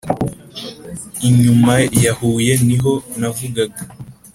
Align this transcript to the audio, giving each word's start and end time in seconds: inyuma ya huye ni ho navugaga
inyuma 1.27 1.73
ya 2.03 2.11
huye 2.19 2.53
ni 2.67 2.77
ho 2.81 2.93
navugaga 3.19 3.81